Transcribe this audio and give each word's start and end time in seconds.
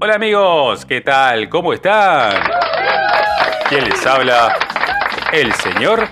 Hola 0.00 0.16
amigos, 0.16 0.84
¿qué 0.84 1.02
tal? 1.02 1.48
¿Cómo 1.48 1.72
están? 1.72 2.42
¿Quién 3.68 3.88
les 3.88 4.04
habla? 4.04 4.58
El 5.32 5.52
señor 5.54 6.08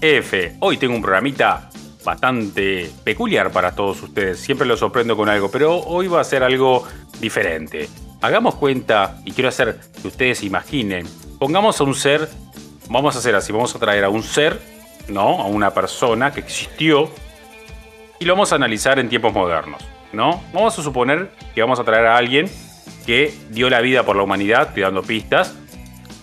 F. 0.00 0.54
Hoy 0.60 0.76
tengo 0.76 0.94
un 0.94 1.02
programita 1.02 1.68
bastante 2.04 2.92
peculiar 3.02 3.50
para 3.50 3.74
todos 3.74 4.00
ustedes. 4.02 4.38
Siempre 4.38 4.68
los 4.68 4.78
sorprendo 4.78 5.16
con 5.16 5.28
algo, 5.28 5.50
pero 5.50 5.80
hoy 5.80 6.06
va 6.06 6.20
a 6.20 6.24
ser 6.24 6.44
algo 6.44 6.86
diferente. 7.20 7.88
Hagamos 8.22 8.54
cuenta, 8.54 9.16
y 9.24 9.32
quiero 9.32 9.48
hacer 9.48 9.80
que 10.00 10.06
ustedes 10.06 10.44
imaginen, 10.44 11.04
pongamos 11.40 11.80
a 11.80 11.84
un 11.84 11.96
ser, 11.96 12.28
vamos 12.88 13.16
a 13.16 13.18
hacer 13.18 13.34
así, 13.34 13.52
vamos 13.52 13.74
a 13.74 13.80
traer 13.80 14.04
a 14.04 14.10
un 14.10 14.22
ser, 14.22 14.60
¿no? 15.08 15.42
A 15.42 15.46
una 15.46 15.74
persona 15.74 16.32
que 16.32 16.38
existió 16.38 17.10
y 18.20 18.26
lo 18.26 18.34
vamos 18.34 18.52
a 18.52 18.54
analizar 18.54 19.00
en 19.00 19.08
tiempos 19.08 19.34
modernos, 19.34 19.82
¿no? 20.12 20.40
Vamos 20.52 20.78
a 20.78 20.82
suponer 20.84 21.32
que 21.52 21.60
vamos 21.60 21.80
a 21.80 21.84
traer 21.84 22.06
a 22.06 22.16
alguien 22.16 22.48
que 23.06 23.34
dio 23.50 23.70
la 23.70 23.80
vida 23.80 24.04
por 24.04 24.16
la 24.16 24.22
humanidad, 24.22 24.68
estoy 24.68 24.82
dando 24.82 25.02
pistas, 25.02 25.54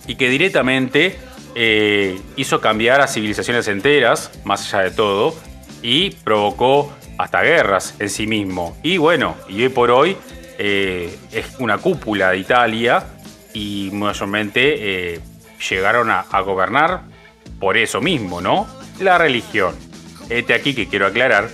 y 0.06 0.16
que 0.16 0.28
directamente 0.28 1.18
eh, 1.54 2.18
hizo 2.36 2.60
cambiar 2.60 3.00
a 3.00 3.06
civilizaciones 3.06 3.68
enteras, 3.68 4.30
más 4.44 4.72
allá 4.72 4.84
de 4.84 4.90
todo, 4.90 5.34
y 5.82 6.10
provocó 6.10 6.92
hasta 7.18 7.42
guerras 7.42 7.94
en 7.98 8.08
sí 8.08 8.26
mismo. 8.26 8.76
Y 8.82 8.96
bueno, 8.96 9.36
y 9.48 9.62
hoy 9.62 9.68
por 9.68 9.90
hoy 9.90 10.16
eh, 10.58 11.16
es 11.32 11.56
una 11.58 11.78
cúpula 11.78 12.30
de 12.30 12.38
Italia 12.38 13.04
y 13.52 13.90
mayormente 13.92 15.14
eh, 15.14 15.20
llegaron 15.68 16.10
a, 16.10 16.20
a, 16.20 16.40
gobernar 16.40 17.02
por 17.60 17.76
eso 17.76 18.00
mismo, 18.00 18.40
¿no? 18.40 18.66
La 19.00 19.18
religión. 19.18 19.74
Este 20.28 20.54
aquí 20.54 20.74
que 20.74 20.88
quiero 20.88 21.06
aclarar 21.06 21.48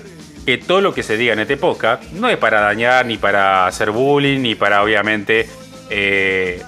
que 0.49 0.57
todo 0.57 0.81
lo 0.81 0.95
que 0.95 1.03
se 1.03 1.19
diga 1.19 1.35
en 1.35 1.41
este 1.41 1.59
podcast 1.59 2.05
no 2.13 2.31
es 2.31 2.39
para 2.39 2.63
dañar, 2.63 3.05
ni 3.05 3.19
para 3.19 3.67
hacer 3.67 3.91
bullying, 3.91 4.41
ni 4.41 4.55
para 4.55 4.83
obviamente 4.83 5.47
eh, 5.91 6.63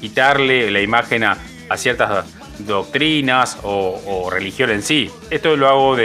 quitarle 0.00 0.68
la 0.72 0.80
imagen 0.80 1.22
a, 1.22 1.38
ciertas 1.76 2.26
doctrinas 2.58 3.58
o, 3.62 4.28
religión 4.32 4.70
en 4.70 4.82
sí. 4.82 5.12
Esto 5.30 5.56
lo 5.56 5.68
hago 5.68 5.96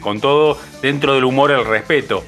con 0.00 0.20
todo 0.20 0.58
dentro 0.82 1.14
del 1.14 1.24
humor, 1.24 1.52
el 1.52 1.64
respeto 1.64 2.22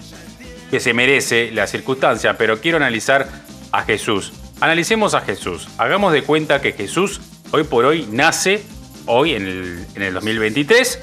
que 0.71 0.81
se 0.81 0.95
merece 0.95 1.51
la 1.51 1.67
circunstancia, 1.67 2.39
pero 2.39 2.63
quiero 2.63 2.79
analizar 2.79 3.29
a 3.73 3.83
Jesús. 3.83 4.33
Analicemos 4.63 5.13
a 5.13 5.21
Jesús. 5.21 5.69
Hagamos 5.77 6.15
de 6.15 6.23
cuenta 6.23 6.63
que 6.63 6.73
Jesús 6.73 7.21
hoy 7.51 7.65
por 7.65 7.85
hoy 7.85 8.09
nace, 8.11 8.63
hoy 9.05 9.35
en 9.35 9.87
el 9.97 10.15
2023, 10.15 10.99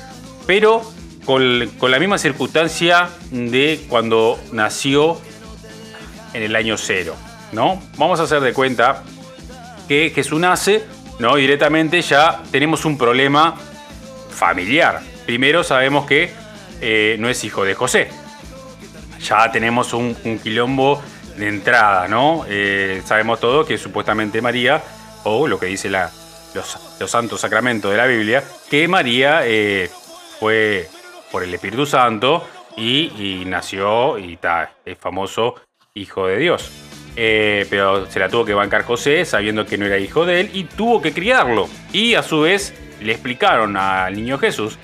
pero 0.48 0.97
con, 1.28 1.92
la 1.92 2.00
misma 2.00 2.18
circunstancia 2.18 3.10
de 3.32 3.86
cuando 3.90 4.40
nació 4.54 5.20
en 6.34 6.42
el 6.42 6.56
año 6.56 6.78
cero. 6.78 7.16
¿no? 7.52 7.84
Vamos 7.98 8.22
a 8.22 8.24
hacer 8.24 8.40
de 8.40 8.54
cuenta 8.54 9.04
que 9.90 10.10
Jesús 10.16 10.40
nace, 10.40 10.86
¿no? 11.20 11.36
directamente 11.36 12.02
ya 12.02 12.42
tenemos 12.50 12.86
un 12.86 12.98
problema 12.98 13.56
familiar. 14.30 15.02
Primero 15.26 15.66
sabemos 15.66 16.08
que 16.08 16.32
eh, 16.80 17.18
no 17.20 17.28
es 17.28 17.44
hijo 17.44 17.66
de 17.66 17.74
José. 17.74 18.08
Ya 19.20 19.52
tenemos 19.52 19.92
un, 19.92 20.16
quilombo 20.42 21.02
de 21.36 21.50
entrada, 21.50 22.08
¿no? 22.08 22.46
Eh, 22.48 23.02
sabemos 23.04 23.42
todo 23.42 23.66
que 23.66 23.78
supuestamente 23.78 24.42
María, 24.42 24.82
o 25.26 25.46
lo 25.48 25.60
que 25.60 25.66
dice 25.66 25.90
la, 25.90 26.10
los, 26.54 26.78
los, 27.00 27.12
santos 27.12 27.42
sacramentos 27.42 27.92
de 27.92 27.98
la 27.98 28.06
Biblia, 28.06 28.44
que 28.70 28.88
María 28.88 29.42
eh, 29.44 29.90
fue 30.40 30.88
por 31.32 31.44
el 31.44 31.54
Espíritu 31.54 31.86
Santo 31.86 32.48
y, 32.76 33.44
nació 33.46 34.18
y 34.18 34.34
está, 34.34 34.72
es 34.86 34.98
famoso 34.98 35.56
hijo 35.94 36.28
de 36.28 36.38
Dios. 36.38 36.72
Eh, 37.16 37.66
pero 37.70 38.06
se 38.06 38.20
la 38.20 38.30
tuvo 38.30 38.46
que 38.46 38.54
bancar 38.54 38.84
José 38.84 39.26
sabiendo 39.26 39.66
que 39.66 39.78
no 39.78 39.86
era 39.86 39.98
hijo 39.98 40.26
de 40.26 40.42
él 40.42 40.52
y 40.54 40.66
tuvo 40.66 41.02
que 41.02 41.14
criarlo. 41.14 41.68
Y 41.92 42.14
a 42.14 42.22
su 42.22 42.42
vez 42.42 42.74
le 43.02 43.12
explicaron 43.12 43.76
al 43.76 44.14
niño 44.14 44.38
Jesús 44.38 44.78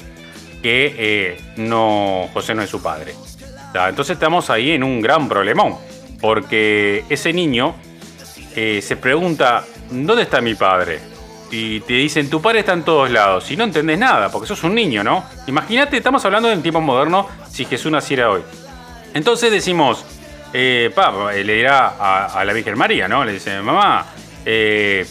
que 0.63 0.95
eh, 0.97 1.37
no, 1.57 2.29
José 2.33 2.55
no 2.55 2.63
es 2.63 2.69
su 2.69 2.81
padre. 2.81 3.13
Entonces 3.73 4.15
estamos 4.15 4.49
ahí 4.49 4.71
en 4.71 4.83
un 4.83 5.01
gran 5.01 5.27
problemón. 5.29 5.77
Porque 6.19 7.03
ese 7.09 7.33
niño 7.33 7.75
eh, 8.55 8.81
se 8.81 8.95
pregunta, 8.95 9.65
¿dónde 9.91 10.23
está 10.23 10.41
mi 10.41 10.55
padre? 10.55 10.99
Y 11.55 11.81
te 11.81 11.93
dicen, 11.93 12.31
tu 12.31 12.41
padre 12.41 12.61
está 12.61 12.73
en 12.73 12.81
todos 12.81 13.11
lados. 13.11 13.51
Y 13.51 13.55
no 13.55 13.63
entendés 13.63 13.99
nada, 13.99 14.31
porque 14.31 14.47
sos 14.47 14.63
un 14.63 14.73
niño, 14.73 15.03
¿no? 15.03 15.23
Imagínate, 15.45 15.97
estamos 15.97 16.25
hablando 16.25 16.49
en 16.49 16.63
tiempos 16.63 16.81
modernos, 16.81 17.27
si 17.47 17.65
Jesús 17.65 17.91
naciera 17.91 18.31
hoy. 18.31 18.41
Entonces 19.13 19.51
decimos, 19.51 20.03
eh, 20.51 20.91
papá, 20.95 21.31
le 21.31 21.53
dirá 21.53 21.93
a, 22.27 22.43
la 22.43 22.53
Virgen 22.53 22.75
María, 22.75 23.07
¿no? 23.07 23.23
Le 23.23 23.33
dice, 23.33 23.61
mamá, 23.61 24.03
eh, 24.43 25.05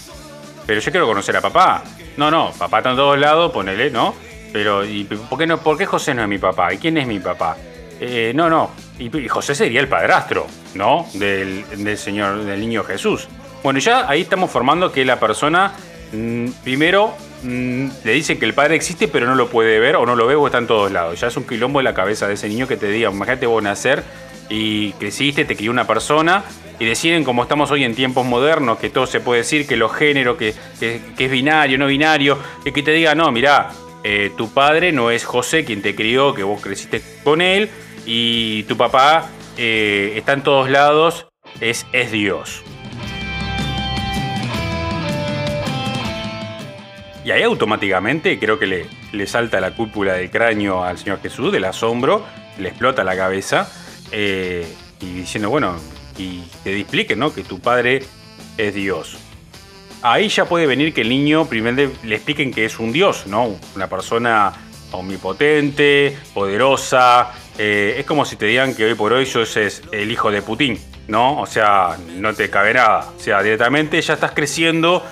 pero 0.66 0.80
yo 0.80 0.90
quiero 0.90 1.06
conocer 1.06 1.36
a 1.36 1.40
papá. 1.40 1.84
No, 2.16 2.28
no, 2.28 2.50
papá 2.58 2.78
está 2.78 2.90
en 2.90 2.96
todos 2.96 3.16
lados, 3.20 3.52
ponele, 3.52 3.92
¿no? 3.92 4.12
Pero, 4.52 4.84
¿y 4.84 5.04
por 5.04 5.38
qué, 5.38 5.46
no, 5.46 5.58
por 5.58 5.82
José 5.84 6.12
no 6.12 6.22
es 6.22 6.28
mi 6.28 6.38
papá? 6.38 6.74
¿Y 6.74 6.78
quién 6.78 6.98
es 6.98 7.06
mi 7.06 7.20
papá? 7.20 7.56
Eh, 8.00 8.32
no, 8.34 8.50
no, 8.50 8.72
y, 8.98 9.28
José 9.28 9.54
sería 9.54 9.78
el 9.78 9.86
padrastro, 9.86 10.48
¿no? 10.74 11.06
Del, 11.14 11.64
del, 11.84 11.96
Señor, 11.96 12.42
del 12.42 12.60
niño 12.60 12.82
Jesús. 12.82 13.28
Bueno, 13.62 13.78
ya 13.78 14.08
ahí 14.08 14.22
estamos 14.22 14.50
formando 14.50 14.90
que 14.90 15.04
la 15.04 15.20
persona, 15.20 15.72
mmm, 16.12 16.48
primero, 16.62 17.14
mmm, 17.42 17.88
le 18.04 18.12
dice 18.12 18.38
que 18.38 18.44
el 18.44 18.54
padre 18.54 18.76
existe, 18.76 19.08
pero 19.08 19.26
no 19.26 19.34
lo 19.34 19.48
puede 19.48 19.78
ver 19.78 19.96
o 19.96 20.06
no 20.06 20.14
lo 20.14 20.26
ve 20.26 20.34
o 20.34 20.46
está 20.46 20.58
en 20.58 20.66
todos 20.66 20.92
lados. 20.92 21.20
Ya 21.20 21.28
es 21.28 21.36
un 21.36 21.44
quilombo 21.44 21.80
en 21.80 21.84
la 21.84 21.94
cabeza 21.94 22.28
de 22.28 22.34
ese 22.34 22.48
niño 22.48 22.68
que 22.68 22.76
te 22.76 22.88
diga, 22.88 23.10
imagínate 23.10 23.46
vos 23.46 23.62
nacer 23.62 24.02
y 24.48 24.92
creciste, 24.92 25.44
te 25.44 25.56
crió 25.56 25.70
una 25.70 25.86
persona 25.86 26.44
y 26.78 26.84
deciden, 26.84 27.22
como 27.22 27.42
estamos 27.42 27.70
hoy 27.70 27.84
en 27.84 27.94
tiempos 27.94 28.26
modernos, 28.26 28.78
que 28.78 28.90
todo 28.90 29.06
se 29.06 29.20
puede 29.20 29.42
decir, 29.42 29.66
que 29.66 29.76
los 29.76 29.92
géneros, 29.94 30.36
que 30.36 30.54
es 30.80 31.30
binario, 31.30 31.78
no 31.78 31.86
binario, 31.86 32.38
y 32.64 32.72
que 32.72 32.82
te 32.82 32.90
diga, 32.90 33.14
no, 33.14 33.30
mirá, 33.30 33.70
eh, 34.02 34.32
tu 34.36 34.52
padre 34.52 34.90
no 34.90 35.12
es 35.12 35.24
José 35.24 35.64
quien 35.64 35.80
te 35.80 35.94
crió, 35.94 36.34
que 36.34 36.42
vos 36.42 36.60
creciste 36.60 37.00
con 37.22 37.40
él, 37.40 37.70
y 38.04 38.64
tu 38.64 38.76
papá 38.76 39.28
eh, 39.56 40.14
está 40.16 40.32
en 40.32 40.42
todos 40.42 40.70
lados, 40.70 41.28
es, 41.60 41.86
es 41.92 42.10
Dios. 42.10 42.64
Y 47.24 47.30
ahí 47.30 47.42
automáticamente 47.42 48.38
creo 48.38 48.58
que 48.58 48.66
le, 48.66 48.86
le, 49.12 49.26
salta 49.26 49.60
la 49.60 49.74
cúpula 49.74 50.14
del 50.14 50.30
cráneo 50.30 50.82
al 50.82 50.98
Señor 50.98 51.20
Jesús, 51.22 51.52
del 51.52 51.64
asombro, 51.64 52.24
le 52.58 52.68
explota 52.68 53.04
la 53.04 53.16
cabeza, 53.16 53.70
eh, 54.10 54.66
y 55.00 55.06
diciendo, 55.14 55.48
bueno, 55.48 55.76
y 56.18 56.42
te 56.64 56.78
explique, 56.78 57.16
¿no? 57.16 57.32
Que 57.32 57.42
tu 57.44 57.60
padre 57.60 58.02
es 58.58 58.74
Dios. 58.74 59.16
Ahí 60.02 60.28
ya 60.28 60.46
puede 60.46 60.66
venir 60.66 60.92
que 60.92 61.02
el 61.02 61.08
niño 61.08 61.46
primero 61.46 61.90
le 62.02 62.14
expliquen 62.14 62.52
que 62.52 62.64
es 62.64 62.78
un 62.78 62.92
Dios, 62.92 63.26
¿no? 63.26 63.56
Una 63.76 63.88
persona 63.88 64.52
omnipotente, 64.90 66.18
poderosa, 66.34 67.30
eh, 67.56 67.96
es 67.98 68.04
como 68.04 68.24
si 68.24 68.36
te 68.36 68.46
digan 68.46 68.74
que 68.74 68.84
hoy 68.84 68.94
por 68.94 69.12
hoy 69.12 69.26
sos 69.26 69.56
el 69.56 70.10
hijo 70.10 70.30
de 70.30 70.42
Putin, 70.42 70.78
¿no? 71.08 71.40
O 71.40 71.46
sea, 71.46 71.96
no 72.16 72.34
te 72.34 72.50
cabe 72.50 72.74
nada. 72.74 73.10
O 73.16 73.20
sea, 73.20 73.42
directamente 73.42 74.00
ya 74.00 74.14
estás 74.14 74.32
creciendo 74.32 75.02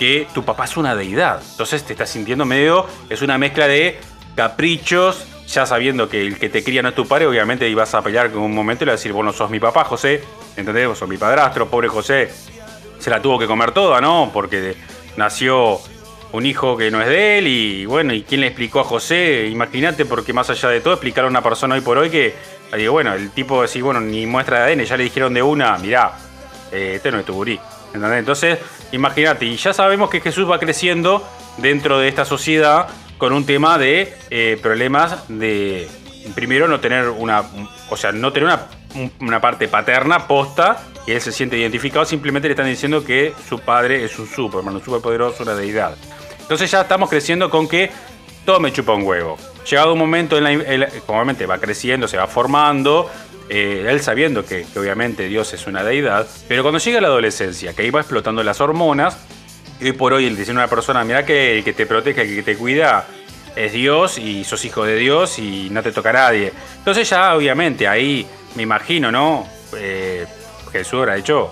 que 0.00 0.26
tu 0.32 0.42
papá 0.46 0.64
es 0.64 0.78
una 0.78 0.96
deidad. 0.96 1.42
Entonces 1.50 1.84
te 1.84 1.92
estás 1.92 2.08
sintiendo 2.08 2.46
medio, 2.46 2.86
es 3.10 3.20
una 3.20 3.36
mezcla 3.36 3.68
de 3.68 4.00
caprichos, 4.34 5.26
ya 5.46 5.66
sabiendo 5.66 6.08
que 6.08 6.26
el 6.26 6.38
que 6.38 6.48
te 6.48 6.64
cría 6.64 6.80
no 6.80 6.88
es 6.88 6.94
tu 6.94 7.06
padre, 7.06 7.26
obviamente 7.26 7.68
ibas 7.68 7.94
a 7.94 8.00
pelear 8.00 8.32
con 8.32 8.40
un 8.40 8.54
momento 8.54 8.82
y 8.82 8.86
le 8.86 8.92
vas 8.92 8.98
a 8.98 9.02
decir, 9.02 9.12
vos 9.12 9.22
no 9.22 9.34
sos 9.34 9.50
mi 9.50 9.60
papá, 9.60 9.84
José, 9.84 10.24
¿entendés? 10.56 10.88
Vos 10.88 10.98
sos 10.98 11.06
mi 11.06 11.18
padrastro, 11.18 11.68
pobre 11.68 11.88
José. 11.88 12.30
Se 12.98 13.10
la 13.10 13.20
tuvo 13.20 13.38
que 13.38 13.46
comer 13.46 13.72
toda, 13.72 14.00
¿no? 14.00 14.30
Porque 14.32 14.74
nació 15.18 15.78
un 16.32 16.46
hijo 16.46 16.78
que 16.78 16.90
no 16.90 17.02
es 17.02 17.08
de 17.08 17.36
él 17.38 17.46
y 17.46 17.84
bueno, 17.84 18.14
¿y 18.14 18.22
quién 18.22 18.40
le 18.40 18.46
explicó 18.46 18.80
a 18.80 18.84
José? 18.84 19.48
Imagínate, 19.52 20.06
porque 20.06 20.32
más 20.32 20.48
allá 20.48 20.70
de 20.70 20.80
todo, 20.80 20.94
explicar 20.94 21.26
a 21.26 21.28
una 21.28 21.42
persona 21.42 21.74
hoy 21.74 21.82
por 21.82 21.98
hoy 21.98 22.08
que, 22.08 22.34
bueno, 22.88 23.12
el 23.12 23.32
tipo 23.32 23.60
decir, 23.60 23.82
bueno, 23.82 24.00
ni 24.00 24.24
muestra 24.24 24.64
de 24.64 24.72
ADN, 24.72 24.84
ya 24.84 24.96
le 24.96 25.04
dijeron 25.04 25.34
de 25.34 25.42
una, 25.42 25.76
mirá, 25.76 26.12
eh, 26.72 26.94
este 26.96 27.12
no 27.12 27.18
es 27.18 27.26
tu 27.26 27.34
gurí. 27.34 27.60
¿Entendés? 27.94 28.18
Entonces, 28.18 28.58
imagínate, 28.92 29.44
y 29.44 29.56
ya 29.56 29.72
sabemos 29.72 30.10
que 30.10 30.20
Jesús 30.20 30.48
va 30.48 30.58
creciendo 30.58 31.26
dentro 31.58 31.98
de 31.98 32.08
esta 32.08 32.24
sociedad 32.24 32.88
con 33.18 33.32
un 33.32 33.44
tema 33.44 33.78
de 33.78 34.14
eh, 34.30 34.58
problemas 34.62 35.28
de, 35.28 35.88
primero, 36.34 36.68
no 36.68 36.80
tener 36.80 37.08
una, 37.08 37.42
o 37.88 37.96
sea, 37.96 38.12
no 38.12 38.32
tener 38.32 38.58
una, 39.20 39.40
parte 39.40 39.68
paterna 39.68 40.26
posta 40.26 40.82
y 41.06 41.12
él 41.12 41.20
se 41.20 41.32
siente 41.32 41.58
identificado, 41.58 42.04
simplemente 42.04 42.48
le 42.48 42.52
están 42.52 42.66
diciendo 42.66 43.04
que 43.04 43.32
su 43.48 43.58
padre 43.58 44.04
es 44.04 44.18
un 44.18 44.26
superman, 44.26 44.74
un 44.74 44.84
superpoderoso, 44.84 45.42
una 45.42 45.54
deidad. 45.54 45.96
Entonces 46.40 46.70
ya 46.70 46.82
estamos 46.82 47.08
creciendo 47.08 47.50
con 47.50 47.68
que 47.68 47.90
todo 48.44 48.60
me 48.60 48.72
chupa 48.72 48.94
un 48.94 49.02
huevo. 49.02 49.36
Llegado 49.68 49.92
un 49.92 49.98
momento, 49.98 50.38
en 50.38 50.44
la, 50.80 50.88
va 51.46 51.58
creciendo, 51.58 52.08
se 52.08 52.16
va 52.16 52.26
formando, 52.26 53.10
eh, 53.52 53.84
él 53.88 54.00
sabiendo 54.00 54.44
que, 54.44 54.64
obviamente 54.76 55.26
Dios 55.26 55.52
es 55.52 55.66
una 55.66 55.82
deidad, 55.82 56.24
pero 56.46 56.62
cuando 56.62 56.78
llega 56.78 57.00
la 57.00 57.08
adolescencia, 57.08 57.72
que 57.72 57.90
va 57.90 57.98
explotando 57.98 58.44
las 58.44 58.60
hormonas, 58.60 59.18
y 59.80 59.86
hoy 59.86 59.92
por 59.92 60.12
hoy 60.12 60.26
el 60.26 60.36
decir 60.36 60.54
a 60.54 60.58
una 60.58 60.68
persona, 60.68 61.02
mira 61.02 61.26
que 61.26 61.58
el 61.58 61.64
que 61.64 61.72
te 61.72 61.84
protege, 61.84 62.22
el 62.22 62.36
que 62.36 62.42
te 62.44 62.56
cuida, 62.56 63.08
es 63.56 63.72
Dios 63.72 64.18
y 64.18 64.44
sos 64.44 64.64
hijo 64.64 64.84
de 64.84 64.94
Dios 64.94 65.40
y 65.40 65.68
no 65.70 65.82
te 65.82 65.90
toca 65.90 66.10
a 66.10 66.12
nadie. 66.12 66.52
Entonces 66.78 67.10
ya 67.10 67.34
obviamente 67.34 67.88
ahí 67.88 68.24
me 68.54 68.62
imagino, 68.62 69.10
¿no? 69.10 69.44
Eh, 69.76 70.26
Jesús 70.70 71.00
habrá 71.00 71.14
dicho, 71.16 71.50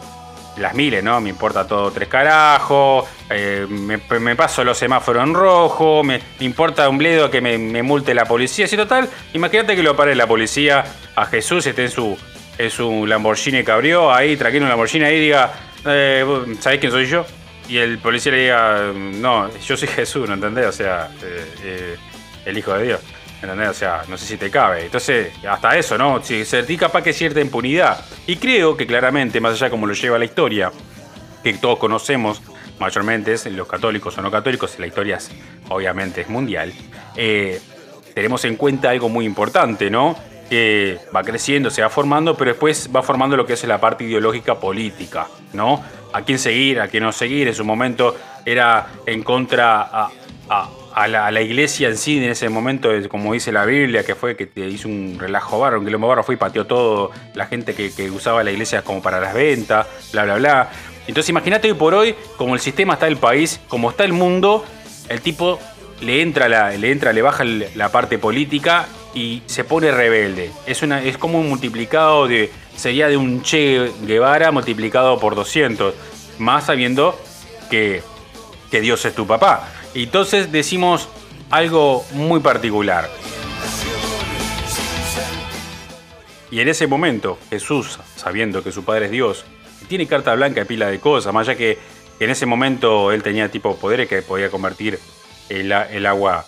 las 0.59 0.75
miles, 0.75 1.03
¿no? 1.03 1.21
Me 1.21 1.31
importa 1.31 1.67
todo 1.67 1.91
tres 1.91 2.09
carajos, 2.09 3.07
eh, 3.31 3.67
me, 3.69 4.37
paso 4.37 4.65
los 4.65 4.79
semáforos 4.79 5.25
en 5.25 5.35
rojo, 5.35 6.03
me, 6.03 6.21
importa 6.41 6.89
un 6.89 6.99
bledo 6.99 7.31
que 7.31 7.41
me, 7.41 7.83
multe 7.83 8.15
la 8.15 8.25
policía, 8.25 8.67
así 8.67 8.77
total. 8.77 9.09
Imagínate 9.35 9.77
que 9.77 9.83
lo 9.83 9.97
pare 9.97 10.15
la 10.15 10.27
policía 10.27 10.85
a 11.21 11.27
Jesús, 11.27 11.67
esté 11.67 11.85
en 11.85 11.91
su, 11.91 12.17
en 12.57 12.71
su 12.71 13.07
Lamborghini 13.07 13.65
Cabrio, 13.65 14.13
ahí, 14.13 14.37
traquino 14.37 14.65
un 14.65 14.71
Lamborghini 14.71 15.05
ahí, 15.05 15.21
diga, 15.21 15.53
eh, 15.85 16.25
¿sabés 16.61 16.79
quién 16.79 16.93
soy 16.93 17.07
yo? 17.07 17.27
Y 17.69 17.79
el 17.79 17.99
policía 17.99 18.33
le 18.33 18.39
diga, 18.43 18.93
no, 18.95 19.51
yo 19.59 19.77
soy 19.77 19.89
Jesús, 19.97 20.29
¿no 20.29 20.35
entendés? 20.35 20.67
O 20.67 20.73
sea, 20.73 21.11
eh, 21.23 21.97
el 22.45 22.57
Hijo 22.57 22.73
de 22.75 22.85
Dios. 22.87 23.01
¿Entendés? 23.43 23.69
O 23.69 23.75
sea, 23.75 24.03
no 24.09 24.17
sé 24.17 24.27
si 24.27 24.37
te 24.37 24.51
cabe. 24.51 24.87
Entonces, 24.87 25.33
hasta 25.49 25.77
eso, 25.77 25.97
¿no? 25.97 26.23
Si 26.23 26.45
se 26.45 26.65
capaz 26.77 27.03
que 27.03 27.13
cierta 27.13 27.41
impunidad. 27.41 28.05
Y 28.27 28.37
creo 28.37 28.77
que 28.77 28.85
claramente, 28.87 29.41
más 29.41 29.53
allá 29.55 29.71
como 29.71 29.87
lo 29.87 29.95
lleva 29.95 30.19
la 30.19 30.25
historia, 30.25 30.73
que 31.45 31.55
todos 31.55 31.79
conocemos, 31.79 32.43
mayormente 32.81 33.33
es 33.35 33.47
los 33.47 33.69
católicos 33.69 34.17
o 34.19 34.23
no 34.23 34.31
católicos, 34.31 34.77
la 34.79 34.87
historia 34.87 35.19
obviamente 35.69 36.23
es 36.23 36.29
mundial, 36.29 36.73
eh, 37.17 37.61
tenemos 38.15 38.45
en 38.45 38.57
cuenta 38.57 38.91
algo 38.91 39.09
muy 39.09 39.25
importante, 39.25 39.91
¿no? 39.91 40.17
Que 40.49 40.99
va 41.15 41.23
creciendo, 41.23 41.71
se 41.71 41.83
va 41.83 41.91
formando, 41.91 42.37
pero 42.37 42.53
después 42.53 42.89
va 42.95 43.03
formando 43.03 43.37
lo 43.37 43.47
que 43.47 43.53
es 43.53 43.65
la 43.65 43.81
parte 43.81 44.05
ideológica 44.05 44.59
política, 44.59 45.27
¿no? 45.53 45.85
A 46.13 46.23
quién 46.23 46.39
seguir, 46.39 46.81
a 46.81 46.89
quién 46.89 47.03
no 47.03 47.13
seguir. 47.13 47.49
En 47.49 47.55
su 47.55 47.65
momento 47.65 48.17
era 48.47 48.87
en 49.07 49.23
contra 49.23 50.09
a 50.49 51.07
la, 51.07 51.43
iglesia 51.43 51.89
en 51.89 51.97
sí 51.97 52.19
en 52.19 52.31
ese 52.31 52.49
momento, 52.49 52.91
como 53.09 53.33
dice 53.33 53.53
la 53.53 53.65
Biblia, 53.65 54.05
que 54.05 54.15
fue 54.15 54.37
que 54.37 54.47
te 54.47 54.67
hizo 54.67 54.89
un 54.89 55.17
relajo 55.19 55.61
barro, 55.61 55.79
un 55.79 55.85
quilombo 55.85 56.09
barro, 56.09 56.25
fue 56.25 56.35
y 56.35 56.39
pateó 56.39 56.67
todo 56.67 57.13
la 57.35 57.47
gente 57.47 57.75
que, 57.75 58.11
usaba 58.11 58.43
la 58.43 58.51
iglesia 58.51 58.83
como 58.83 59.01
para 59.01 59.21
las 59.21 59.35
ventas, 59.35 59.87
bla, 60.13 60.25
bla, 60.25 60.35
bla. 60.37 60.71
Entonces 61.07 61.31
imagínate 61.31 61.69
hoy 61.71 61.79
por 61.79 61.95
hoy, 61.95 62.15
como 62.37 62.55
el 62.55 62.61
sistema 62.61 62.95
está 62.95 63.07
el 63.07 63.17
país, 63.17 63.61
como 63.69 63.91
está 63.91 64.05
el 64.05 64.13
mundo, 64.13 64.65
el 65.09 65.21
tipo 65.21 65.59
le 66.01 66.23
entra, 66.23 66.49
la, 66.49 66.71
le 66.71 66.91
entra, 66.91 67.13
le 67.13 67.23
baja 67.23 67.45
la 67.45 67.91
parte 67.91 68.19
política 68.19 68.89
y 69.19 69.43
se 69.47 69.65
pone 69.65 69.91
rebelde. 69.91 70.53
Es, 70.65 70.83
una, 70.83 71.03
es 71.03 71.19
como 71.19 71.41
un 71.41 71.49
multiplicado 71.49 72.29
de, 72.29 72.53
sería 72.77 73.09
de 73.09 73.17
un 73.17 73.43
Che 73.43 73.91
Guevara 74.03 74.53
multiplicado 74.53 75.19
por 75.19 75.35
200, 75.35 75.93
más 76.39 76.67
sabiendo 76.67 77.19
que, 77.69 78.03
que 78.71 78.81
Dios 78.81 79.05
es 79.05 79.15
tu 79.17 79.27
papá. 79.27 79.69
Y 79.93 80.05
entonces 80.05 80.53
decimos 80.53 81.09
algo 81.51 82.05
muy 82.13 82.39
particular. 82.39 83.11
Y 86.53 86.61
en 86.61 86.69
ese 86.69 86.87
momento, 86.87 87.39
Jesús, 87.51 87.99
sabiendo 88.15 88.63
que 88.63 88.71
su 88.71 88.85
Padre 88.85 89.07
es 89.07 89.11
Dios, 89.11 89.45
tiene 89.89 90.07
carta 90.07 90.33
blanca 90.37 90.61
de 90.61 90.67
pila 90.67 90.87
de 90.87 91.01
cosas, 91.01 91.35
más 91.35 91.49
allá 91.49 91.59
que 91.59 91.77
en 92.21 92.31
ese 92.31 92.47
momento 92.47 93.11
él 93.11 93.23
tenía 93.25 93.51
tipo 93.51 93.71
de 93.71 93.81
poderes 93.81 94.09
que 94.09 94.23
podía 94.23 94.49
convertir 94.49 95.01
el, 95.49 95.73
el, 95.73 96.07
agua 96.07 96.47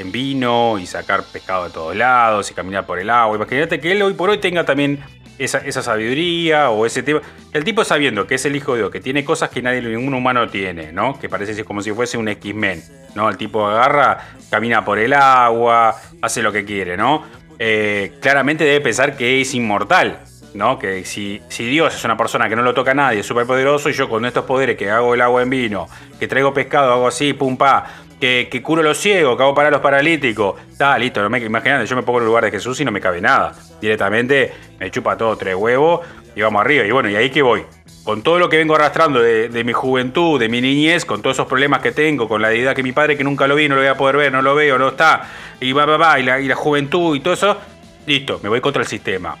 en 0.00 0.12
vino 0.12 0.78
y 0.78 0.86
sacar 0.86 1.22
pescado 1.24 1.64
de 1.64 1.70
todos 1.70 1.96
lados 1.96 2.50
y 2.50 2.54
caminar 2.54 2.86
por 2.86 2.98
el 2.98 3.10
agua. 3.10 3.36
Imagínate 3.36 3.80
que 3.80 3.92
él 3.92 4.02
hoy 4.02 4.14
por 4.14 4.30
hoy 4.30 4.38
tenga 4.38 4.64
también 4.64 5.00
esa, 5.40 5.82
sabiduría 5.82 6.70
o 6.70 6.84
ese 6.84 7.02
tema. 7.02 7.20
El 7.52 7.64
tipo 7.64 7.84
sabiendo 7.84 8.26
que 8.26 8.34
es 8.34 8.44
el 8.44 8.54
hijo 8.56 8.72
de 8.72 8.78
Dios, 8.80 8.90
que 8.90 9.00
tiene 9.00 9.24
cosas 9.24 9.50
que 9.50 9.62
nadie, 9.62 9.80
ningún 9.80 10.14
humano 10.14 10.48
tiene, 10.48 10.92
¿no? 10.92 11.18
Que 11.18 11.28
parece 11.28 11.64
como 11.64 11.80
si 11.82 11.92
fuese 11.92 12.18
un 12.18 12.28
X-Men, 12.28 12.82
¿no? 13.14 13.28
El 13.28 13.36
tipo 13.36 13.66
agarra, 13.66 14.18
camina 14.50 14.84
por 14.84 14.98
el 14.98 15.12
agua, 15.14 15.96
hace 16.20 16.42
lo 16.42 16.52
que 16.52 16.64
quiere, 16.64 16.96
¿no? 16.96 17.24
Eh, 17.58 18.12
claramente 18.20 18.64
debe 18.64 18.80
pensar 18.80 19.16
que 19.16 19.40
es 19.40 19.54
inmortal, 19.54 20.20
¿no? 20.54 20.78
Que 20.78 21.04
si, 21.04 21.40
si, 21.48 21.64
Dios 21.66 21.94
es 21.94 22.04
una 22.04 22.16
persona 22.16 22.48
que 22.48 22.56
no 22.56 22.62
lo 22.62 22.74
toca 22.74 22.90
a 22.90 22.94
nadie, 22.94 23.20
es 23.20 23.26
súper 23.26 23.46
poderoso, 23.46 23.88
y 23.88 23.92
yo 23.92 24.08
con 24.08 24.24
estos 24.26 24.44
poderes 24.44 24.76
que 24.76 24.90
hago 24.90 25.14
el 25.14 25.20
agua 25.22 25.42
en 25.42 25.50
vino, 25.50 25.88
que 26.18 26.28
traigo 26.28 26.52
pescado, 26.52 26.92
hago 26.92 27.08
así, 27.08 27.32
pum, 27.32 27.56
pa, 27.56 27.86
que, 28.20 28.62
curo 28.62 28.82
los 28.82 28.98
ciegos, 28.98 29.36
que 29.36 29.42
hago 29.42 29.54
parar 29.54 29.72
los 29.72 29.80
paralíticos. 29.80 30.60
Está 30.70 30.98
listo, 30.98 31.22
no 31.22 31.30
me, 31.30 31.40
yo 31.40 31.96
me 31.96 32.02
pongo 32.02 32.18
en 32.18 32.22
el 32.22 32.26
lugar 32.26 32.44
de 32.44 32.50
Jesús 32.50 32.80
y 32.80 32.84
no 32.84 32.92
me 32.92 33.00
cabe 33.00 33.20
nada. 33.20 33.54
Directamente 33.80 34.52
me 34.78 34.90
chupa 34.90 35.16
todo 35.16 35.36
tres 35.36 35.54
huevos 35.54 36.06
y 36.34 36.42
vamos 36.42 36.60
arriba. 36.60 36.84
Y 36.84 36.90
bueno, 36.90 37.08
y 37.08 37.16
ahí 37.16 37.30
que 37.30 37.42
voy. 37.42 37.64
Con 38.04 38.22
todo 38.22 38.38
lo 38.38 38.48
que 38.48 38.56
vengo 38.56 38.74
arrastrando 38.74 39.20
de, 39.20 39.64
mi 39.64 39.72
juventud, 39.72 40.38
de 40.38 40.48
mi 40.48 40.60
niñez, 40.60 41.04
con 41.04 41.22
todos 41.22 41.36
esos 41.36 41.46
problemas 41.46 41.80
que 41.80 41.92
tengo, 41.92 42.28
con 42.28 42.42
la 42.42 42.48
deidad 42.48 42.74
que 42.74 42.82
mi 42.82 42.92
padre 42.92 43.16
que 43.16 43.24
nunca 43.24 43.46
lo 43.46 43.54
vi, 43.54 43.68
no 43.68 43.74
lo 43.74 43.82
voy 43.82 43.90
a 43.90 43.96
poder 43.96 44.16
ver, 44.16 44.32
no 44.32 44.42
lo 44.42 44.54
veo, 44.54 44.78
no 44.78 44.88
está, 44.88 45.28
y 45.60 45.72
va, 45.72 45.84
va, 45.84 45.96
va, 45.96 46.18
la, 46.18 46.40
y 46.40 46.48
la 46.48 46.56
juventud 46.56 47.14
y 47.14 47.20
todo 47.20 47.34
eso, 47.34 47.58
listo, 48.06 48.40
me 48.42 48.48
voy 48.48 48.60
contra 48.60 48.82
el 48.82 48.88
sistema. 48.88 49.36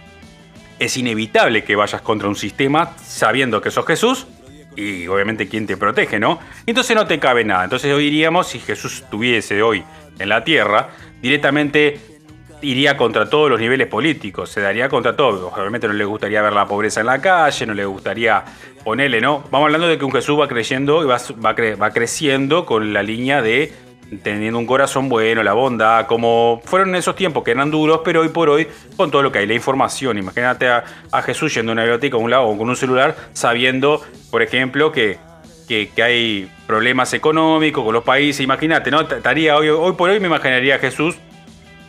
Es 0.78 0.96
inevitable 0.96 1.64
que 1.64 1.74
vayas 1.74 2.02
contra 2.02 2.28
un 2.28 2.36
sistema 2.36 2.94
sabiendo 3.02 3.60
que 3.62 3.70
sos 3.70 3.86
Jesús 3.86 4.26
y 4.76 5.06
obviamente 5.06 5.48
quién 5.48 5.66
te 5.66 5.76
protege, 5.76 6.18
¿no? 6.18 6.40
Entonces 6.66 6.96
no 6.96 7.06
te 7.06 7.18
cabe 7.18 7.44
nada. 7.44 7.64
Entonces 7.64 7.92
hoy 7.92 8.04
diríamos, 8.04 8.48
si 8.48 8.58
Jesús 8.58 9.02
estuviese 9.02 9.62
hoy 9.62 9.84
en 10.18 10.28
la 10.28 10.44
tierra, 10.44 10.90
directamente 11.20 11.98
iría 12.62 12.96
contra 12.96 13.28
todos 13.28 13.50
los 13.50 13.58
niveles 13.58 13.86
políticos, 13.86 14.50
se 14.50 14.60
daría 14.60 14.88
contra 14.88 15.16
todo. 15.16 15.48
Obviamente 15.48 15.88
no 15.88 15.94
le 15.94 16.04
gustaría 16.04 16.42
ver 16.42 16.52
la 16.52 16.66
pobreza 16.66 17.00
en 17.00 17.06
la 17.06 17.20
calle, 17.20 17.66
no 17.66 17.74
le 17.74 17.84
gustaría 17.84 18.44
ponerle, 18.84 19.20
¿no? 19.20 19.44
Vamos 19.50 19.66
hablando 19.66 19.88
de 19.88 19.98
que 19.98 20.04
un 20.04 20.12
Jesús 20.12 20.38
va 20.38 20.48
creciendo 20.48 21.02
y 21.02 21.06
va, 21.06 21.18
va 21.48 21.90
creciendo 21.90 22.66
con 22.66 22.92
la 22.92 23.02
línea 23.02 23.42
de 23.42 23.72
teniendo 24.22 24.58
un 24.58 24.66
corazón 24.66 25.08
bueno, 25.08 25.42
la 25.42 25.52
bondad, 25.52 26.06
como 26.06 26.60
fueron 26.64 26.90
en 26.90 26.96
esos 26.96 27.14
tiempos 27.14 27.44
que 27.44 27.52
eran 27.52 27.70
duros, 27.70 28.00
pero 28.04 28.20
hoy 28.20 28.28
por 28.28 28.48
hoy, 28.48 28.66
con 28.96 29.10
todo 29.10 29.22
lo 29.22 29.30
que 29.30 29.38
hay, 29.38 29.46
la 29.46 29.54
información. 29.54 30.18
Imagínate 30.18 30.68
a, 30.68 30.84
Jesús 31.22 31.54
yendo 31.54 31.72
a 31.72 31.74
una 31.74 31.82
biblioteca 31.82 32.16
a 32.16 32.20
un 32.20 32.30
lado 32.30 32.56
con 32.56 32.68
un 32.68 32.76
celular, 32.76 33.16
sabiendo, 33.32 34.02
por 34.30 34.42
ejemplo, 34.42 34.90
que, 34.90 35.18
que, 35.68 35.90
hay 36.02 36.50
problemas 36.66 37.12
económicos 37.14 37.84
con 37.84 37.94
los 37.94 38.04
países. 38.04 38.40
Imagínate, 38.40 38.90
¿no? 38.90 39.02
Estaría 39.02 39.56
hoy, 39.56 39.68
hoy 39.68 39.92
por 39.92 40.10
hoy 40.10 40.18
me 40.18 40.26
imaginaría 40.26 40.76
a 40.76 40.78
Jesús 40.78 41.16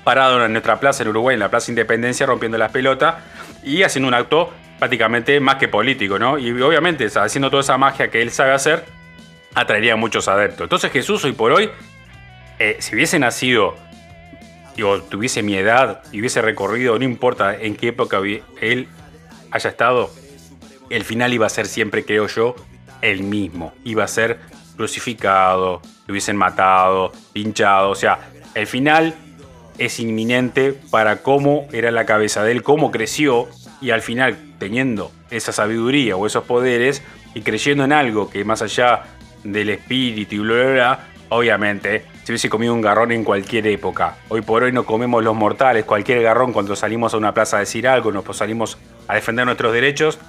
parado 0.03 0.44
en 0.44 0.51
nuestra 0.51 0.79
plaza 0.79 1.03
en 1.03 1.09
Uruguay, 1.09 1.35
en 1.35 1.39
la 1.39 1.50
Plaza 1.50 1.71
Independencia, 1.71 2.25
rompiendo 2.25 2.57
las 2.57 2.71
pelotas 2.71 3.15
y 3.63 3.83
haciendo 3.83 4.07
un 4.07 4.13
acto 4.13 4.51
prácticamente 4.79 5.39
más 5.39 5.56
que 5.56 5.68
político, 5.68 6.18
¿no? 6.18 6.39
Y 6.39 6.59
obviamente 6.62 7.06
haciendo 7.15 7.50
toda 7.50 7.62
esa 7.62 7.77
magia 7.77 8.09
que 8.09 8.21
él 8.21 8.31
sabe 8.31 8.51
hacer, 8.51 8.83
atraería 9.53 9.94
a 9.94 9.95
muchos 9.95 10.27
adeptos. 10.27 10.62
Entonces 10.62 10.91
Jesús 10.91 11.23
hoy 11.23 11.33
por 11.33 11.51
hoy 11.51 11.69
eh, 12.63 12.77
si 12.77 12.93
hubiese 12.93 13.17
nacido, 13.17 13.75
digo, 14.75 15.01
tuviese 15.01 15.41
mi 15.41 15.55
edad 15.55 16.03
y 16.11 16.19
hubiese 16.19 16.43
recorrido, 16.43 16.99
no 16.99 17.03
importa 17.03 17.55
en 17.59 17.75
qué 17.75 17.87
época 17.87 18.19
él 18.61 18.87
haya 19.49 19.69
estado, 19.71 20.11
el 20.91 21.03
final 21.03 21.33
iba 21.33 21.47
a 21.47 21.49
ser 21.49 21.65
siempre, 21.65 22.05
creo 22.05 22.27
yo, 22.27 22.55
el 23.01 23.23
mismo. 23.23 23.73
Iba 23.83 24.03
a 24.03 24.07
ser 24.07 24.37
crucificado, 24.77 25.81
lo 26.06 26.11
hubiesen 26.11 26.37
matado, 26.37 27.11
pinchado. 27.33 27.89
O 27.89 27.95
sea, 27.95 28.30
el 28.53 28.68
final 28.68 29.15
es 29.80 29.99
inminente 29.99 30.73
para 30.91 31.23
cómo 31.23 31.68
era 31.71 31.89
la 31.89 32.06
cabeza 32.06 32.44
de 32.44 32.51
él, 32.51 32.61
cómo 32.61 32.91
creció 32.91 33.47
y 33.81 33.89
al 33.89 34.03
final 34.03 34.37
teniendo 34.59 35.11
esa 35.31 35.51
sabiduría 35.51 36.15
o 36.15 36.27
esos 36.27 36.44
poderes 36.44 37.01
y 37.33 37.41
creyendo 37.41 37.85
en 37.85 37.91
algo 37.91 38.30
que 38.30 38.45
más 38.45 38.61
allá 38.61 39.06
del 39.44 39.71
espíritu 39.71 40.35
y 40.35 40.39
bla, 40.39 40.53
bla, 40.53 40.71
bla 40.73 41.07
obviamente 41.30 42.10
si 42.23 42.31
hubiese 42.31 42.49
comido 42.49 42.73
un 42.73 42.81
garrón 42.81 43.11
en 43.11 43.23
cualquier 43.23 43.68
época. 43.68 44.18
Hoy 44.30 44.42
por 44.42 44.63
hoy 44.63 44.71
no 44.71 44.85
comemos 44.85 45.23
los 45.23 45.35
mortales, 45.35 45.85
cualquier 45.85 46.21
garrón 46.21 46.54
cuando 46.54 46.75
salimos 46.75 47.13
a 47.13 47.18
una 47.18 47.33
plaza 47.33 47.57
a 47.57 47.59
decir 47.61 47.87
algo, 47.87 48.11
nos 48.11 48.37
salimos 48.37 48.78
a 49.07 49.16
defender 49.16 49.45
nuestros 49.45 49.73
derechos. 49.73 50.19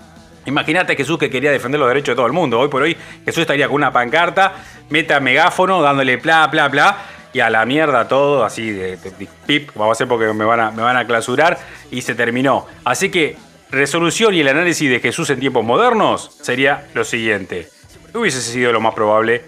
Imagínate 0.47 0.97
Jesús 0.97 1.19
que 1.19 1.31
quería 1.31 1.53
defender 1.53 1.79
los 1.79 1.89
derechos 1.89 2.13
de 2.13 2.17
todo 2.17 2.27
el 2.27 2.33
mundo. 2.33 2.59
Hoy 2.59 2.69
por 2.69 2.83
hoy 2.83 2.97
Jesús 3.25 3.43
estaría 3.43 3.67
con 3.67 3.77
una 3.77 3.93
pancarta, 3.93 4.55
meta 4.91 5.21
megáfono, 5.21 5.83
dándole 5.83 6.17
bla, 6.17 6.47
bla, 6.49 6.69
bla, 6.69 6.97
y 7.33 7.41
a 7.41 7.49
la 7.49 7.65
mierda 7.65 8.09
todo, 8.09 8.45
así 8.45 8.71
de, 8.71 8.99
pip, 9.47 9.71
vamos 9.75 9.91
a 9.91 9.93
hacer 9.93 10.09
porque 10.09 10.33
me 10.33 10.45
van 10.45 10.61
a, 10.61 10.71
me 10.71 10.83
van 10.83 10.97
a 10.97 11.07
clausurar, 11.07 11.59
y 11.91 12.03
se 12.03 12.15
terminó. 12.15 12.67
Así 12.85 13.11
que 13.11 13.37
resolución 13.71 14.35
y 14.35 14.41
el 14.41 14.49
análisis 14.49 14.91
de 14.91 15.01
Jesús 15.01 15.31
en 15.31 15.41
tiempos 15.41 15.65
modernos 15.65 16.37
sería 16.43 16.89
lo 16.95 17.05
siguiente. 17.05 17.69
Hubiese 18.13 18.43
sido 18.43 18.73
lo 18.73 18.81
más 18.81 18.95
probable 18.95 19.45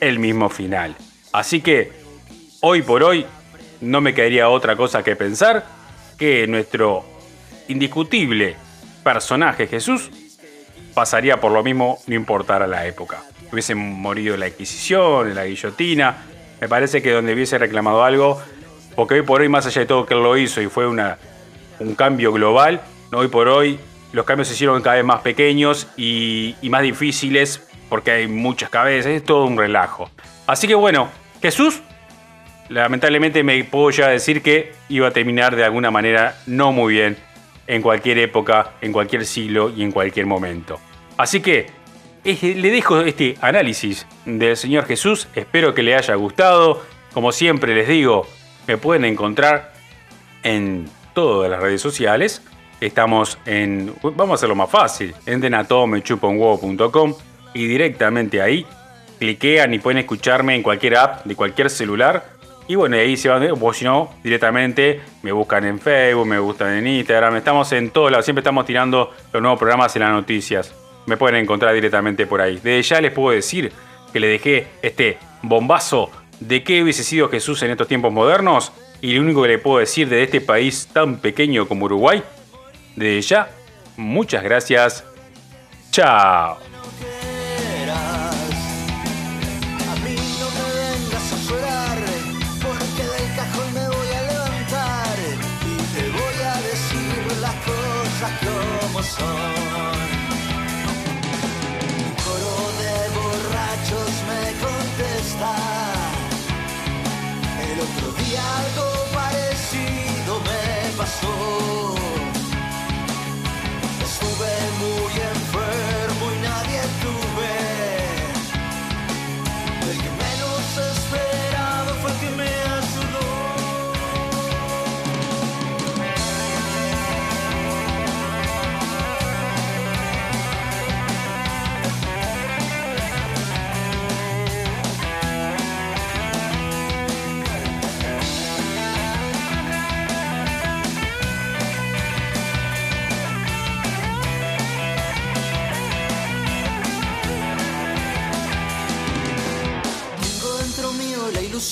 el 0.00 0.18
mismo 0.18 0.48
final. 0.48 0.96
Así 1.32 1.60
que, 1.60 1.90
hoy 2.60 2.82
por 2.82 3.02
hoy, 3.02 3.26
no 3.80 4.00
me 4.00 4.14
quedaría 4.14 4.48
otra 4.48 4.76
cosa 4.76 5.02
que 5.02 5.16
pensar 5.16 5.64
que 6.18 6.46
nuestro 6.46 7.04
indiscutible 7.68 8.54
personaje 9.02 9.66
Jesús 9.66 10.10
pasaría 10.94 11.40
por 11.40 11.52
lo 11.52 11.62
mismo, 11.62 11.98
no 12.06 12.14
importara 12.14 12.66
la 12.66 12.86
época. 12.86 13.22
Hubiese 13.50 13.74
morido 13.74 14.34
en 14.34 14.40
la 14.40 14.48
Inquisición, 14.48 15.28
en 15.28 15.34
la 15.34 15.46
guillotina. 15.46 16.16
Me 16.60 16.68
parece 16.68 17.02
que 17.02 17.10
donde 17.10 17.32
hubiese 17.32 17.58
reclamado 17.58 18.04
algo, 18.04 18.40
porque 18.94 19.14
hoy 19.14 19.22
por 19.22 19.40
hoy, 19.40 19.48
más 19.48 19.66
allá 19.66 19.80
de 19.80 19.86
todo 19.86 20.06
que 20.06 20.14
él 20.14 20.22
lo 20.22 20.36
hizo 20.36 20.60
y 20.60 20.68
fue 20.68 20.86
una, 20.86 21.18
un 21.80 21.94
cambio 21.94 22.32
global, 22.32 22.82
hoy 23.12 23.28
por 23.28 23.48
hoy 23.48 23.80
los 24.12 24.26
cambios 24.26 24.48
se 24.48 24.54
hicieron 24.54 24.82
cada 24.82 24.96
vez 24.96 25.04
más 25.04 25.22
pequeños 25.22 25.88
y 25.96 26.54
más 26.64 26.82
difíciles 26.82 27.62
porque 27.88 28.10
hay 28.10 28.26
muchas 28.26 28.70
cabezas, 28.70 29.12
es 29.12 29.24
todo 29.24 29.44
un 29.44 29.58
relajo. 29.58 30.08
Así 30.46 30.66
que 30.66 30.74
bueno, 30.74 31.10
Jesús, 31.42 31.82
lamentablemente 32.68 33.42
me 33.42 33.62
puedo 33.64 33.90
ya 33.90 34.08
decir 34.08 34.42
que 34.42 34.72
iba 34.88 35.08
a 35.08 35.10
terminar 35.10 35.56
de 35.56 35.64
alguna 35.64 35.90
manera 35.90 36.40
no 36.46 36.70
muy 36.72 36.94
bien 36.94 37.16
en 37.66 37.82
cualquier 37.82 38.18
época, 38.18 38.74
en 38.80 38.92
cualquier 38.92 39.26
siglo 39.26 39.70
y 39.74 39.82
en 39.82 39.90
cualquier 39.90 40.26
momento. 40.26 40.78
Así 41.16 41.40
que 41.40 41.66
le 42.24 42.70
dejo 42.70 43.00
este 43.00 43.36
análisis 43.40 44.06
del 44.24 44.56
Señor 44.56 44.86
Jesús. 44.86 45.26
Espero 45.34 45.74
que 45.74 45.82
le 45.82 45.96
haya 45.96 46.14
gustado. 46.14 46.82
Como 47.12 47.32
siempre 47.32 47.74
les 47.74 47.88
digo, 47.88 48.26
me 48.68 48.78
pueden 48.78 49.04
encontrar 49.04 49.72
en 50.44 50.88
todas 51.14 51.50
las 51.50 51.60
redes 51.60 51.80
sociales. 51.80 52.42
Estamos 52.80 53.38
en, 53.46 53.92
vamos 54.02 54.30
a 54.30 54.34
hacerlo 54.34 54.54
más 54.54 54.70
fácil, 54.70 55.14
entren 55.26 55.54
a 55.54 55.66
y 57.54 57.66
directamente 57.66 58.40
ahí 58.40 58.66
cliquean 59.22 59.72
y 59.72 59.78
pueden 59.78 59.98
escucharme 59.98 60.56
en 60.56 60.64
cualquier 60.64 60.96
app 60.96 61.24
de 61.24 61.36
cualquier 61.36 61.70
celular. 61.70 62.24
Y 62.66 62.74
bueno, 62.74 62.96
ahí 62.96 63.16
se 63.16 63.28
van, 63.28 63.48
o 63.48 63.72
si 63.72 63.84
no, 63.84 64.10
directamente 64.24 65.00
me 65.22 65.30
buscan 65.30 65.64
en 65.64 65.78
Facebook, 65.78 66.26
me 66.26 66.40
buscan 66.40 66.74
en 66.74 66.86
Instagram, 66.88 67.36
estamos 67.36 67.70
en 67.70 67.90
todos 67.90 68.10
lados, 68.10 68.24
siempre 68.24 68.40
estamos 68.40 68.66
tirando 68.66 69.12
los 69.32 69.40
nuevos 69.40 69.60
programas 69.60 69.94
en 69.94 70.02
las 70.02 70.10
noticias. 70.10 70.74
Me 71.06 71.16
pueden 71.16 71.36
encontrar 71.36 71.72
directamente 71.72 72.26
por 72.26 72.40
ahí. 72.40 72.56
Desde 72.56 72.82
ya 72.82 73.00
les 73.00 73.12
puedo 73.12 73.32
decir 73.32 73.72
que 74.12 74.18
le 74.18 74.26
dejé 74.26 74.66
este 74.82 75.18
bombazo 75.42 76.10
de 76.40 76.64
qué 76.64 76.82
hubiese 76.82 77.04
sido 77.04 77.28
Jesús 77.28 77.62
en 77.62 77.70
estos 77.70 77.86
tiempos 77.86 78.12
modernos. 78.12 78.72
Y 79.00 79.14
lo 79.14 79.22
único 79.22 79.42
que 79.42 79.48
le 79.48 79.58
puedo 79.58 79.78
decir 79.78 80.08
de 80.08 80.24
este 80.24 80.40
país 80.40 80.88
tan 80.92 81.18
pequeño 81.18 81.68
como 81.68 81.84
Uruguay, 81.84 82.24
desde 82.96 83.22
ya, 83.22 83.50
muchas 83.96 84.42
gracias. 84.42 85.04
Chao. 85.92 86.71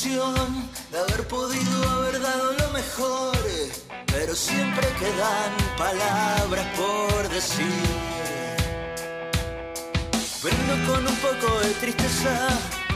De 0.02 0.98
haber 0.98 1.28
podido 1.28 1.90
haber 1.90 2.22
dado 2.22 2.52
lo 2.54 2.70
mejor, 2.70 3.36
pero 4.06 4.34
siempre 4.34 4.88
quedan 4.98 5.52
palabras 5.76 6.66
por 6.74 7.28
decir. 7.28 7.66
Prendo 10.40 10.90
con 10.90 11.06
un 11.06 11.16
poco 11.16 11.60
de 11.60 11.74
tristeza 11.74 12.48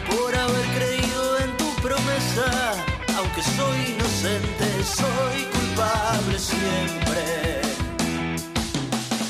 por 0.09 0.35
haber 0.35 0.67
creído 0.79 1.39
en 1.41 1.55
tu 1.59 1.75
promesa, 1.83 2.73
aunque 3.19 3.43
soy 3.43 3.97
inocente, 3.97 4.67
soy 4.83 5.45
culpable 5.53 6.39
siempre. 6.39 7.61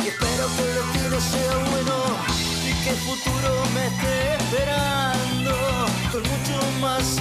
Y 0.04 0.09
espero 0.12 0.47
que 0.54 0.62
el 0.62 0.75
destino 0.76 1.21
sea 1.21 1.57
bueno 1.71 1.97
y 2.69 2.85
que 2.85 2.90
el 2.90 2.97
futuro 2.99 3.50
me 3.75 3.87
esté 3.88 4.35
esperando 4.45 5.52
con 6.12 6.23
mucho 6.23 6.81
más 6.81 7.19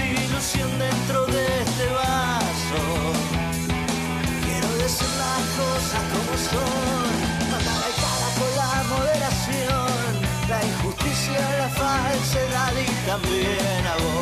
también 13.13 13.85
a 13.85 13.95
vos. 13.97 14.12